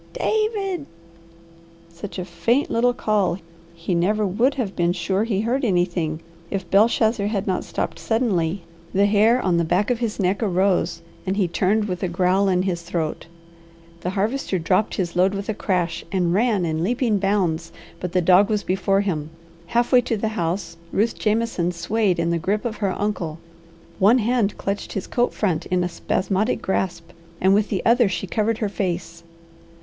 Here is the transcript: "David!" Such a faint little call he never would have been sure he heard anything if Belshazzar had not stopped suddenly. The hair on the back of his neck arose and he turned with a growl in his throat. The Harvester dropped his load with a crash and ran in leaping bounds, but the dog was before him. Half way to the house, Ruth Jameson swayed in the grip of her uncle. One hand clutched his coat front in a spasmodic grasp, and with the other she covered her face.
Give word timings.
"David!" 0.13 0.87
Such 1.93 2.17
a 2.17 2.25
faint 2.25 2.71
little 2.71 2.91
call 2.95 3.37
he 3.75 3.93
never 3.93 4.25
would 4.25 4.55
have 4.55 4.75
been 4.75 4.93
sure 4.93 5.25
he 5.25 5.41
heard 5.41 5.63
anything 5.63 6.21
if 6.49 6.67
Belshazzar 6.71 7.27
had 7.27 7.45
not 7.45 7.63
stopped 7.63 7.99
suddenly. 7.99 8.63
The 8.93 9.05
hair 9.05 9.39
on 9.39 9.57
the 9.57 9.63
back 9.63 9.91
of 9.91 9.99
his 9.99 10.19
neck 10.19 10.41
arose 10.41 11.03
and 11.27 11.37
he 11.37 11.47
turned 11.47 11.85
with 11.85 12.01
a 12.01 12.07
growl 12.07 12.49
in 12.49 12.63
his 12.63 12.81
throat. 12.81 13.27
The 13.99 14.09
Harvester 14.09 14.57
dropped 14.57 14.95
his 14.95 15.15
load 15.15 15.35
with 15.35 15.49
a 15.49 15.53
crash 15.53 16.03
and 16.11 16.33
ran 16.33 16.65
in 16.65 16.83
leaping 16.83 17.19
bounds, 17.19 17.71
but 17.99 18.11
the 18.11 18.21
dog 18.23 18.49
was 18.49 18.63
before 18.63 19.01
him. 19.01 19.29
Half 19.67 19.91
way 19.91 20.01
to 20.01 20.17
the 20.17 20.29
house, 20.29 20.77
Ruth 20.91 21.13
Jameson 21.19 21.73
swayed 21.73 22.17
in 22.17 22.31
the 22.31 22.39
grip 22.39 22.65
of 22.65 22.77
her 22.77 22.99
uncle. 22.99 23.37
One 23.99 24.17
hand 24.17 24.57
clutched 24.57 24.93
his 24.93 25.05
coat 25.05 25.31
front 25.31 25.67
in 25.67 25.83
a 25.83 25.87
spasmodic 25.89 26.59
grasp, 26.59 27.09
and 27.39 27.53
with 27.53 27.69
the 27.69 27.85
other 27.85 28.09
she 28.09 28.25
covered 28.25 28.57
her 28.57 28.67
face. 28.69 29.21